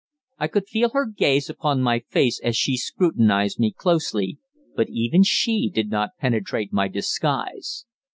[0.39, 4.39] I could feel her gaze upon my face as she scrutinized me closely,
[4.75, 7.85] but even she did not penetrate my disguise.